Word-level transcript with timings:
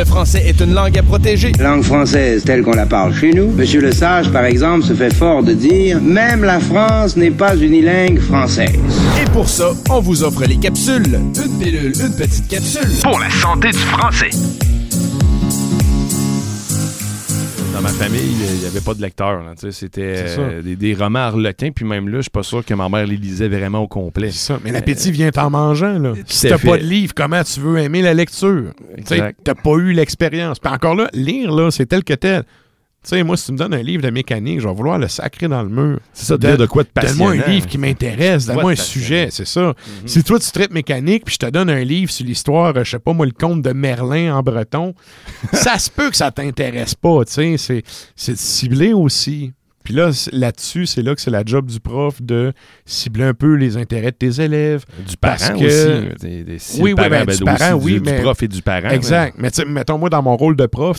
Le 0.00 0.06
français 0.06 0.42
est 0.46 0.58
une 0.62 0.72
langue 0.72 0.96
à 0.96 1.02
protéger. 1.02 1.52
Langue 1.60 1.82
française 1.82 2.42
telle 2.42 2.62
qu'on 2.62 2.72
la 2.72 2.86
parle 2.86 3.14
chez 3.14 3.34
nous. 3.34 3.50
Monsieur 3.50 3.82
Le 3.82 3.92
Sage, 3.92 4.32
par 4.32 4.46
exemple, 4.46 4.82
se 4.82 4.94
fait 4.94 5.12
fort 5.12 5.42
de 5.42 5.52
dire 5.52 6.00
Même 6.00 6.42
la 6.42 6.58
France 6.58 7.18
n'est 7.18 7.30
pas 7.30 7.54
unilingue 7.54 8.18
française. 8.18 8.78
Et 9.20 9.28
pour 9.32 9.46
ça, 9.46 9.72
on 9.90 10.00
vous 10.00 10.24
offre 10.24 10.44
les 10.46 10.56
capsules. 10.56 11.20
Une 11.44 11.58
pilule, 11.58 11.92
une 12.00 12.16
petite 12.16 12.48
capsule. 12.48 12.88
Pour 13.02 13.20
la 13.20 13.28
santé 13.28 13.72
du 13.72 13.76
français. 13.76 14.30
Dans 17.80 17.88
ma 17.88 17.94
famille, 17.94 18.20
il 18.20 18.58
n'y 18.58 18.66
avait 18.66 18.82
pas 18.82 18.92
de 18.92 19.00
lecteur. 19.00 19.42
C'était 19.70 20.16
euh, 20.38 20.60
des, 20.60 20.76
des 20.76 20.92
romans 20.92 21.20
harlequins. 21.20 21.70
Puis 21.74 21.86
même 21.86 22.10
là, 22.10 22.18
je 22.18 22.24
suis 22.24 22.30
pas 22.30 22.42
sûr 22.42 22.62
que 22.62 22.74
ma 22.74 22.90
mère 22.90 23.06
les 23.06 23.16
lisait 23.16 23.48
vraiment 23.48 23.78
au 23.78 23.88
complet. 23.88 24.30
C'est 24.32 24.52
ça. 24.52 24.60
Mais 24.62 24.70
l'appétit 24.70 25.10
vient 25.10 25.30
en 25.38 25.48
mangeant. 25.48 25.98
Là. 25.98 26.12
Si 26.26 26.46
t'as 26.46 26.58
pas 26.58 26.76
de 26.76 26.82
livre, 26.82 27.14
comment 27.14 27.42
tu 27.42 27.58
veux 27.58 27.78
aimer 27.78 28.02
la 28.02 28.12
lecture? 28.12 28.74
T'as 29.06 29.54
pas 29.54 29.74
eu 29.76 29.94
l'expérience. 29.94 30.58
Puis 30.58 30.70
encore 30.70 30.94
là, 30.94 31.08
lire, 31.14 31.52
là, 31.52 31.70
c'est 31.70 31.86
tel 31.86 32.04
que 32.04 32.12
tel. 32.12 32.42
Tu 33.02 33.08
sais, 33.08 33.22
moi, 33.22 33.34
si 33.38 33.46
tu 33.46 33.52
me 33.52 33.56
donnes 33.56 33.72
un 33.72 33.82
livre 33.82 34.02
de 34.02 34.10
mécanique, 34.10 34.60
je 34.60 34.68
vais 34.68 34.74
vouloir 34.74 34.98
le 34.98 35.08
sacrer 35.08 35.48
dans 35.48 35.62
le 35.62 35.70
mur. 35.70 36.00
C'est 36.12 36.26
ça, 36.26 36.36
de 36.36 36.54
de 36.54 36.66
quoi 36.66 36.82
de 36.82 36.88
Donne-moi 36.94 37.32
un 37.32 37.48
livre 37.48 37.66
qui 37.66 37.78
m'intéresse, 37.78 38.44
donne-moi 38.44 38.72
un 38.72 38.76
sujet, 38.76 39.28
c'est 39.30 39.46
ça. 39.46 39.68
Mhm. 39.68 39.74
Si 40.06 40.22
toi, 40.22 40.38
tu 40.38 40.50
traites 40.50 40.70
mécanique, 40.70 41.24
puis 41.24 41.34
je 41.34 41.46
te 41.46 41.50
donne 41.50 41.70
un 41.70 41.82
livre 41.82 42.10
sur 42.10 42.26
l'histoire, 42.26 42.76
euh, 42.76 42.84
je 42.84 42.90
sais 42.90 42.98
pas 42.98 43.14
moi, 43.14 43.24
le 43.24 43.32
conte 43.32 43.62
de 43.62 43.72
Merlin 43.72 44.36
en 44.36 44.42
breton, 44.42 44.94
ça 45.54 45.78
se 45.78 45.88
peut 45.88 46.10
que 46.10 46.16
ça 46.16 46.30
t'intéresse 46.30 46.94
pas, 46.94 47.24
tu 47.24 47.32
sais. 47.32 47.54
C'est, 47.56 47.82
c'est 48.14 48.36
ciblé 48.36 48.92
aussi. 48.92 49.54
Puis 49.84 49.94
là, 49.94 50.10
là-dessus, 50.32 50.86
c'est 50.86 51.02
là 51.02 51.14
que 51.14 51.20
c'est 51.20 51.30
la 51.30 51.42
job 51.44 51.66
du 51.66 51.80
prof 51.80 52.20
de 52.20 52.52
cibler 52.84 53.24
un 53.24 53.34
peu 53.34 53.54
les 53.54 53.76
intérêts 53.76 54.10
de 54.10 54.16
tes 54.16 54.40
élèves. 54.42 54.84
Du 55.08 55.16
parent 55.16 55.58
que- 55.58 55.64
aussi. 56.12 56.18
Des, 56.20 56.44
des, 56.44 56.58
si 56.58 56.82
Oui, 56.82 56.90
oui, 56.90 56.94
parent, 56.94 57.08
ben, 57.08 57.24
ben, 57.24 57.34
du 57.36 57.42
aussi 57.44 57.72
oui, 57.84 57.94
du, 57.94 58.00
mais- 58.00 58.16
du 58.16 58.22
prof 58.22 58.42
et 58.42 58.48
du 58.48 58.62
parent. 58.62 58.90
Exact. 58.90 59.36
Mais 59.38 59.50
tu 59.50 59.62
sais, 59.62 59.64
mettons, 59.64 59.96
moi, 59.98 60.10
dans 60.10 60.22
mon 60.22 60.36
rôle 60.36 60.54
de 60.56 60.66
prof, 60.66 60.98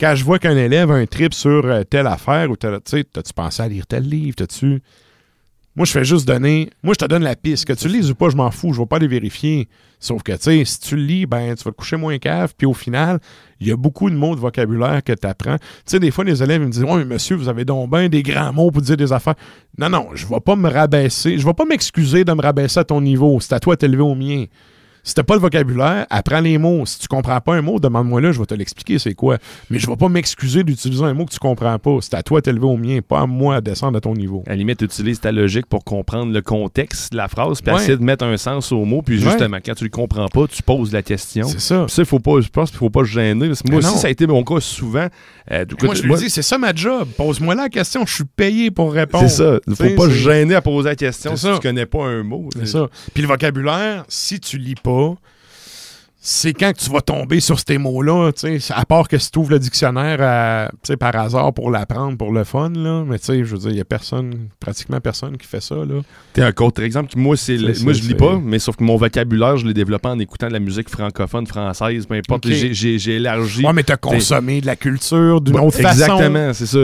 quand 0.00 0.14
je 0.14 0.24
vois 0.24 0.38
qu'un 0.38 0.56
élève 0.56 0.90
a 0.90 0.94
un 0.94 1.06
trip 1.06 1.32
sur 1.32 1.64
euh, 1.64 1.84
telle 1.84 2.06
affaire 2.08 2.50
ou 2.50 2.56
telle. 2.56 2.80
T'as-tu 2.80 3.32
pensé 3.34 3.62
à 3.62 3.68
lire 3.68 3.86
tel 3.86 4.02
livre? 4.08 4.34
T'as-tu. 4.36 4.82
Moi, 5.78 5.84
je 5.84 5.92
fais 5.92 6.04
juste 6.04 6.26
donner. 6.26 6.70
Moi, 6.82 6.92
je 6.94 6.98
te 6.98 7.08
donne 7.08 7.22
la 7.22 7.36
piste. 7.36 7.64
Que 7.64 7.72
tu 7.72 7.86
le 7.86 7.94
lises 7.94 8.10
ou 8.10 8.16
pas, 8.16 8.30
je 8.30 8.36
m'en 8.36 8.50
fous. 8.50 8.72
Je 8.72 8.80
vais 8.80 8.86
pas 8.86 8.96
aller 8.96 9.06
vérifier. 9.06 9.68
Sauf 10.00 10.24
que, 10.24 10.32
tu 10.32 10.38
sais, 10.40 10.64
si 10.64 10.80
tu 10.80 10.96
le 10.96 11.02
lis, 11.02 11.24
ben, 11.24 11.54
tu 11.54 11.62
vas 11.62 11.70
te 11.70 11.76
coucher 11.76 11.96
moins 11.96 12.18
cave. 12.18 12.52
Puis 12.58 12.66
au 12.66 12.74
final, 12.74 13.20
il 13.60 13.68
y 13.68 13.70
a 13.70 13.76
beaucoup 13.76 14.10
de 14.10 14.16
mots 14.16 14.34
de 14.34 14.40
vocabulaire 14.40 15.04
que 15.04 15.12
tu 15.12 15.24
apprends. 15.24 15.56
Tu 15.56 15.64
sais, 15.86 16.00
des 16.00 16.10
fois, 16.10 16.24
les 16.24 16.42
élèves 16.42 16.62
ils 16.62 16.66
me 16.66 16.72
disent 16.72 16.82
Ouais, 16.82 16.96
mais 16.96 17.04
monsieur, 17.04 17.36
vous 17.36 17.48
avez 17.48 17.64
donc 17.64 17.92
bien 17.92 18.08
des 18.08 18.24
grands 18.24 18.52
mots 18.52 18.72
pour 18.72 18.82
dire 18.82 18.96
des 18.96 19.12
affaires. 19.12 19.36
Non, 19.78 19.88
non, 19.88 20.08
je 20.14 20.26
vais 20.26 20.40
pas 20.40 20.56
me 20.56 20.68
rabaisser. 20.68 21.38
Je 21.38 21.46
vais 21.46 21.54
pas 21.54 21.64
m'excuser 21.64 22.24
de 22.24 22.32
me 22.32 22.42
rabaisser 22.42 22.80
à 22.80 22.84
ton 22.84 23.00
niveau. 23.00 23.38
C'est 23.38 23.52
à 23.52 23.60
toi 23.60 23.76
de 23.76 23.78
t'élever 23.78 24.02
au 24.02 24.16
mien. 24.16 24.46
Si 25.08 25.14
t'as 25.14 25.22
pas 25.22 25.34
le 25.36 25.40
vocabulaire, 25.40 26.06
apprends 26.10 26.40
les 26.40 26.58
mots. 26.58 26.84
Si 26.84 26.98
tu 26.98 27.08
comprends 27.08 27.40
pas 27.40 27.54
un 27.54 27.62
mot, 27.62 27.80
demande-moi 27.80 28.20
là, 28.20 28.30
je 28.30 28.38
vais 28.38 28.44
te 28.44 28.52
l'expliquer 28.52 28.98
c'est 28.98 29.14
quoi. 29.14 29.38
Mais 29.70 29.78
je 29.78 29.86
vais 29.86 29.96
pas 29.96 30.10
m'excuser 30.10 30.64
d'utiliser 30.64 31.02
un 31.02 31.14
mot 31.14 31.24
que 31.24 31.32
tu 31.32 31.38
comprends 31.38 31.78
pas. 31.78 31.96
C'est 32.02 32.12
à 32.12 32.22
toi 32.22 32.40
de 32.40 32.44
t'élever 32.44 32.66
au 32.66 32.76
mien, 32.76 32.98
pas 33.00 33.20
à 33.20 33.26
moi 33.26 33.56
à 33.56 33.60
descendre 33.62 33.96
à 33.96 34.02
ton 34.02 34.12
niveau. 34.12 34.42
À 34.46 34.50
la 34.50 34.56
limite, 34.56 34.82
utilise 34.82 35.18
ta 35.18 35.32
logique 35.32 35.64
pour 35.64 35.82
comprendre 35.82 36.30
le 36.30 36.42
contexte 36.42 37.12
de 37.12 37.16
la 37.16 37.26
phrase, 37.28 37.62
puis 37.62 37.72
Ouais. 37.72 37.80
essaie 37.82 37.96
de 37.96 38.02
mettre 38.02 38.24
un 38.26 38.36
sens 38.36 38.70
au 38.70 38.84
mot. 38.84 39.00
Puis 39.00 39.16
Ouais. 39.24 39.30
justement, 39.30 39.56
quand 39.64 39.74
tu 39.74 39.84
le 39.84 39.90
comprends 39.90 40.28
pas, 40.28 40.46
tu 40.46 40.62
poses 40.62 40.92
la 40.92 41.02
question. 41.02 41.48
C'est 41.48 41.60
ça. 41.60 41.84
Puis 41.86 41.94
ça, 41.94 42.04
faut 42.04 42.18
pas, 42.20 42.42
je 42.42 42.48
pense 42.48 42.68
qu'il 42.68 42.78
faut 42.78 42.90
pas 42.90 43.00
se 43.04 43.10
gêner. 43.10 43.48
parce 43.48 43.62
que 43.62 43.68
moi 43.72 43.80
Mais 43.80 43.86
aussi, 43.86 43.94
non. 43.94 44.00
ça 44.02 44.08
a 44.08 44.10
été 44.10 44.26
mon 44.26 44.44
cas 44.44 44.60
souvent. 44.60 45.06
Euh, 45.50 45.64
coup, 45.64 45.86
moi, 45.86 45.94
je 45.94 46.02
lui 46.02 46.14
dis, 46.16 46.28
c'est 46.28 46.42
ça 46.42 46.58
ma 46.58 46.74
job. 46.74 47.08
Pose-moi 47.16 47.54
la 47.54 47.70
question, 47.70 48.04
je 48.04 48.14
suis 48.14 48.24
payé 48.24 48.70
pour 48.70 48.92
répondre. 48.92 49.26
C'est 49.26 49.36
ça. 49.42 49.58
Il 49.66 49.74
faut 49.74 49.84
Tu 49.84 49.88
sais, 49.88 49.94
pas 49.96 50.02
se 50.04 50.10
gêner 50.10 50.54
à 50.54 50.60
poser 50.60 50.90
la 50.90 50.96
question 50.96 51.34
si 51.34 51.46
ça. 51.46 51.54
tu 51.54 51.60
connais 51.60 51.86
pas 51.86 52.04
un 52.04 52.22
mot. 52.24 52.50
C'est 52.54 52.66
ça. 52.66 52.88
Puis 53.14 53.22
le 53.22 53.28
vocabulaire, 53.28 54.04
si 54.08 54.38
tu 54.38 54.58
lis 54.58 54.74
pas, 54.74 54.97
c'est 56.20 56.52
quand 56.52 56.72
que 56.72 56.78
tu 56.80 56.90
vas 56.90 57.00
tomber 57.00 57.38
sur 57.40 57.58
ces 57.60 57.78
mots-là, 57.78 58.32
tu 58.32 58.60
à 58.74 58.84
part 58.84 59.06
que 59.08 59.16
si 59.18 59.30
tu 59.30 59.38
ouvres 59.38 59.52
le 59.52 59.58
dictionnaire 59.60 60.18
à- 60.20 60.70
tu 60.82 60.96
par 60.96 61.14
hasard 61.16 61.54
pour 61.54 61.70
l'apprendre, 61.70 62.18
pour 62.18 62.32
le 62.32 62.42
fun, 62.44 62.70
là, 62.74 63.04
mais 63.06 63.18
tu 63.20 63.26
sais, 63.26 63.44
je 63.44 63.54
veux 63.54 63.58
dire, 63.58 63.70
il 63.70 63.76
y 63.76 63.80
a 63.80 63.84
personne, 63.84 64.48
pratiquement 64.58 65.00
personne 65.00 65.38
qui 65.38 65.46
fait 65.46 65.62
ça. 65.62 65.76
T'es 66.32 66.42
un 66.42 66.52
contre-exemple. 66.52 67.10
Moi, 67.16 67.36
c'est 67.36 67.56
moi 67.82 67.92
je 67.92 68.02
lis 68.02 68.14
pas, 68.14 68.38
mais 68.42 68.58
sauf 68.58 68.76
que 68.76 68.84
mon 68.84 68.96
vocabulaire, 68.96 69.56
je 69.56 69.66
l'ai 69.66 69.74
développé 69.74 70.08
en 70.08 70.18
écoutant 70.18 70.48
de 70.48 70.52
la 70.54 70.58
musique 70.60 70.90
francophone, 70.90 71.46
française, 71.46 72.04
peu 72.04 72.14
importe. 72.14 72.46
Ok. 72.46 72.52
J'ai- 72.52 73.14
élargi. 73.14 73.64
Ouais, 73.64 73.72
mais 73.72 73.84
t'as 73.84 73.96
consommé 73.96 74.60
de 74.60 74.66
la 74.66 74.76
culture 74.76 75.40
d'une 75.40 75.54
Bon, 75.54 75.68
autre 75.68 75.78
façon. 75.80 76.00
Exactement, 76.02 76.52
c'est 76.52 76.66
ça. 76.66 76.78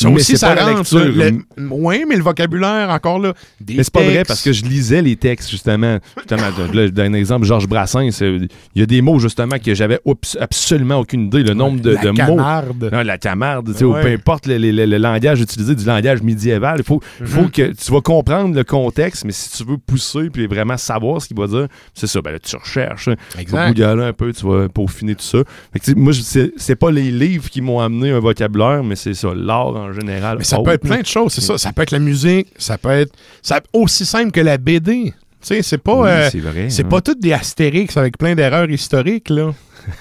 Ça 0.00 0.08
Mais 0.08 0.14
aussi, 0.16 0.26
c'est 0.32 0.36
ça 0.36 0.54
pas 0.54 0.64
la 0.66 0.74
lecture. 0.74 0.98
Le- 1.00 1.68
Ouais, 1.70 2.04
mais 2.08 2.14
le 2.16 2.22
vocabulaire, 2.22 2.88
encore 2.90 3.18
là, 3.18 3.32
des 3.60 3.74
Mais 3.76 3.82
c'est 3.82 3.92
pas 3.92 4.02
vrai 4.02 4.22
parce 4.26 4.42
que 4.42 4.52
je 4.52 4.64
lisais 4.64 5.02
les 5.02 5.16
textes, 5.16 5.50
justement. 5.50 5.98
justement 6.16 6.42
là, 6.72 6.86
je 6.86 6.90
donne 6.92 7.14
un 7.14 7.18
exemple, 7.18 7.46
Georges 7.46 7.66
Brassens. 7.66 8.20
Il 8.20 8.48
y 8.76 8.82
a 8.82 8.86
des 8.86 9.02
mots, 9.02 9.18
justement, 9.18 9.56
que 9.58 9.74
j'avais 9.74 9.98
absolument 10.38 10.96
aucune 11.00 11.26
idée. 11.26 11.42
Le 11.42 11.54
nombre 11.54 11.80
de, 11.80 11.90
la 11.90 12.00
de 12.02 12.10
mots. 12.10 12.16
camarde. 12.16 12.90
Non, 12.92 13.02
la 13.02 13.18
camarde, 13.18 13.72
tu 13.72 13.78
sais, 13.78 13.84
ou 13.84 13.92
Ouais. 13.94 14.02
peu 14.02 14.08
importe 14.08 14.46
le, 14.46 14.58
le- 14.58 14.70
le- 14.70 14.86
le 14.86 14.98
langage 14.98 15.40
utilisé 15.40 15.74
du 15.74 15.84
langage 15.84 16.22
médiéval, 16.22 16.76
il 16.78 16.84
faut, 16.84 17.00
Mhm. 17.20 17.26
faut 17.26 17.48
que 17.48 17.72
tu 17.72 17.92
vas 17.92 18.00
comprendre 18.00 18.54
le 18.54 18.64
contexte, 18.64 19.24
mais 19.24 19.32
si 19.32 19.50
tu 19.56 19.68
veux 19.68 19.78
pousser 19.78 20.30
puis 20.30 20.46
vraiment 20.46 20.76
savoir 20.76 21.20
ce 21.20 21.26
qu'il 21.28 21.36
va 21.36 21.46
dire, 21.48 21.66
c'est 21.94 22.06
ça, 22.06 22.20
ben 22.22 22.32
là, 22.32 22.38
tu 22.38 22.54
recherches. 22.56 23.08
Tu 23.36 23.44
vas 23.46 23.68
googler 23.72 24.04
un 24.04 24.12
peu, 24.12 24.32
tu 24.32 24.46
vas 24.46 24.68
peaufiner 24.68 25.14
tout 25.16 25.22
ça. 25.24 25.38
Fait 25.72 25.80
que, 25.80 25.98
moi, 25.98 26.12
c'est 26.56 26.76
pas 26.76 26.90
les 26.90 27.10
livres 27.10 27.50
qui 27.50 27.60
m'ont 27.62 27.80
amené 27.80 28.10
un 28.10 28.20
vocabulaire, 28.20 28.84
mais 28.84 28.94
c'est 28.96 29.14
ça, 29.14 29.28
l'art 29.34 29.68
en 29.74 29.87
général. 29.92 30.38
Mais 30.38 30.44
ça 30.44 30.56
autre, 30.56 30.66
peut 30.66 30.74
être 30.74 30.82
plein 30.82 31.00
de 31.00 31.06
choses, 31.06 31.32
c'est 31.32 31.40
ça. 31.40 31.58
Ça 31.58 31.72
peut 31.72 31.82
être 31.82 31.90
la 31.90 31.98
musique, 31.98 32.48
ça 32.58 32.78
peut 32.78 32.90
être 32.90 33.12
ça, 33.42 33.60
aussi 33.72 34.04
simple 34.06 34.30
que 34.30 34.40
la 34.40 34.58
BD. 34.58 35.12
Tu 35.40 35.46
sais, 35.46 35.62
c'est 35.62 35.78
pas, 35.78 36.00
Oui, 36.00 36.08
euh, 36.08 36.28
c'est 36.30 36.40
vrai. 36.40 36.68
c'est 36.68 36.84
hein. 36.84 36.88
pas 36.88 37.00
toutes 37.00 37.20
des 37.20 37.32
astérix 37.32 37.96
avec 37.96 38.18
plein 38.18 38.34
d'erreurs 38.34 38.68
historiques, 38.70 39.30
là. 39.30 39.52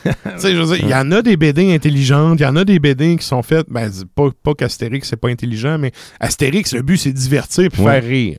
il 0.44 0.88
y 0.90 0.94
en 0.96 1.12
a 1.12 1.22
des 1.22 1.38
BD 1.38 1.74
intelligentes, 1.74 2.40
il 2.40 2.44
y 2.44 2.46
en 2.46 2.56
a 2.56 2.66
des 2.66 2.80
BD 2.80 3.16
qui 3.18 3.26
sont 3.26 3.42
faites, 3.44 3.68
ben, 3.70 3.90
pas, 4.16 4.30
pas 4.44 4.54
qu'Astérix, 4.54 5.08
c'est 5.08 5.16
pas 5.16 5.30
intelligent, 5.30 5.78
mais 5.78 5.92
Astérix, 6.20 6.74
le 6.74 6.82
but, 6.82 6.98
c'est 6.98 7.14
divertir 7.14 7.70
puis 7.72 7.82
Ouais. 7.84 8.02
faire 8.02 8.10
rire. 8.10 8.38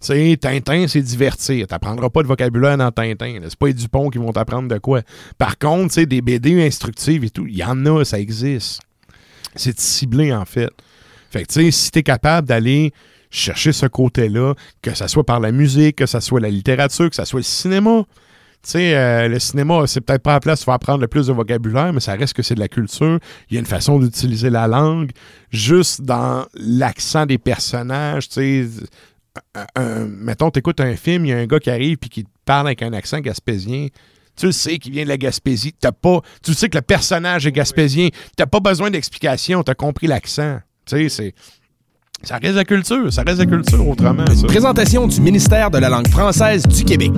Tu 0.00 0.08
sais, 0.08 0.36
Tintin, 0.40 0.86
c'est 0.88 1.00
divertir. 1.00 1.66
T'apprendras 1.68 2.10
pas 2.10 2.22
de 2.22 2.26
vocabulaire 2.26 2.76
dans 2.76 2.90
Tintin. 2.90 3.38
C'est 3.44 3.56
pas 3.56 3.68
les 3.68 3.74
Dupont 3.74 4.10
qui 4.10 4.18
vont 4.18 4.32
t'apprendre 4.32 4.68
de 4.68 4.78
quoi. 4.78 5.02
Par 5.38 5.56
contre, 5.58 5.88
tu 5.88 6.00
sais, 6.00 6.06
des 6.06 6.20
BD 6.20 6.60
instructives 6.66 7.22
et 7.22 7.30
tout, 7.30 7.46
il 7.46 7.56
y 7.56 7.62
en 7.64 7.86
a, 7.86 8.04
ça 8.04 8.18
existe. 8.18 8.80
C'est 9.54 9.78
ciblé, 9.78 10.32
en 10.32 10.44
fait. 10.44 10.70
Fait 11.30 11.42
que, 11.42 11.52
tu 11.52 11.64
sais, 11.64 11.70
si 11.70 11.90
t'es 11.90 12.02
capable 12.02 12.46
d'aller 12.48 12.92
chercher 13.30 13.72
ce 13.72 13.86
côté-là, 13.86 14.54
que 14.82 14.94
ça 14.94 15.08
soit 15.08 15.24
par 15.24 15.40
la 15.40 15.50
musique, 15.50 15.96
que 15.96 16.06
ça 16.06 16.20
soit 16.20 16.40
la 16.40 16.50
littérature, 16.50 17.08
que 17.08 17.16
ça 17.16 17.24
soit 17.24 17.40
le 17.40 17.44
cinéma. 17.44 18.04
Tu 18.62 18.70
sais, 18.70 18.94
euh, 18.94 19.26
le 19.26 19.38
cinéma, 19.40 19.86
c'est 19.86 20.02
peut-être 20.02 20.22
pas 20.22 20.34
la 20.34 20.40
place 20.40 20.62
pour 20.62 20.72
apprendre 20.72 21.00
le 21.00 21.08
plus 21.08 21.26
de 21.26 21.32
vocabulaire, 21.32 21.92
mais 21.92 22.00
ça 22.00 22.12
reste 22.14 22.34
que 22.34 22.42
c'est 22.42 22.54
de 22.54 22.60
la 22.60 22.68
culture. 22.68 23.18
Il 23.50 23.54
y 23.54 23.56
a 23.56 23.60
une 23.60 23.66
façon 23.66 23.98
d'utiliser 23.98 24.50
la 24.50 24.68
langue, 24.68 25.10
juste 25.50 26.02
dans 26.02 26.46
l'accent 26.54 27.26
des 27.26 27.38
personnages. 27.38 28.28
Tu 28.28 28.68
sais, 28.68 28.84
mettons, 30.06 30.50
t'écoutes 30.50 30.80
un 30.80 30.94
film, 30.94 31.24
il 31.24 31.30
y 31.30 31.32
a 31.32 31.38
un 31.38 31.46
gars 31.46 31.58
qui 31.58 31.70
arrive 31.70 31.96
puis 31.96 32.10
qui 32.10 32.26
parle 32.44 32.68
avec 32.68 32.82
un 32.82 32.92
accent 32.92 33.18
gaspésien. 33.20 33.88
Tu 34.42 34.50
sais 34.50 34.80
qu'il 34.80 34.90
vient 34.90 35.04
de 35.04 35.08
la 35.08 35.18
Gaspésie. 35.18 35.72
T'as 35.78 35.92
pas, 35.92 36.20
tu 36.42 36.52
sais 36.52 36.68
que 36.68 36.76
le 36.76 36.82
personnage 36.82 37.46
est 37.46 37.52
gaspésien. 37.52 38.08
T'as 38.36 38.46
pas 38.46 38.58
besoin 38.58 38.90
d'explication. 38.90 39.62
T'as 39.62 39.74
compris 39.74 40.08
l'accent. 40.08 40.58
Tu 40.84 41.08
sais. 41.10 41.32
Ça 42.24 42.38
reste 42.38 42.56
la 42.56 42.64
culture, 42.64 43.12
ça 43.12 43.22
reste 43.22 43.38
la 43.38 43.46
culture 43.46 43.86
autrement. 43.86 44.26
Ça. 44.34 44.48
Présentation 44.48 45.06
du 45.06 45.20
ministère 45.20 45.70
de 45.70 45.78
la 45.78 45.88
langue 45.88 46.08
française 46.08 46.66
du 46.66 46.84
Québec. 46.84 47.12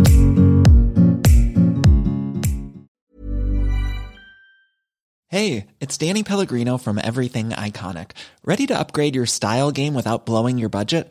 Hey, 5.29 5.67
it's 5.81 5.97
Danny 5.97 6.23
Pellegrino 6.25 6.77
from 6.77 7.01
Everything 7.03 7.53
Iconic. 7.53 8.11
Ready 8.45 8.67
to 8.67 8.79
upgrade 8.79 9.17
your 9.17 9.27
style 9.27 9.73
game 9.73 9.95
without 9.95 10.27
blowing 10.27 10.59
your 10.59 10.69
budget? 10.69 11.11